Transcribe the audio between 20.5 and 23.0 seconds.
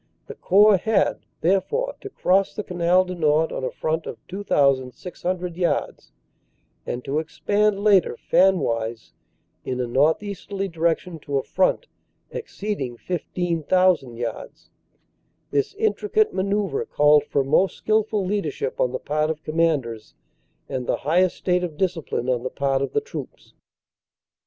and the highest state of discipline on the part of